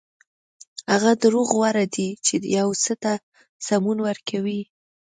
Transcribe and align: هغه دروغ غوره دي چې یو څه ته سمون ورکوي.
هغه 0.91 1.11
دروغ 1.23 1.47
غوره 1.57 1.85
دي 1.95 2.09
چې 2.25 2.35
یو 2.57 2.69
څه 2.83 2.93
ته 3.03 3.13
سمون 3.67 3.97
ورکوي. 4.07 4.61